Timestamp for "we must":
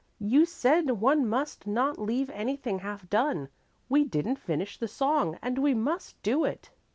5.59-6.19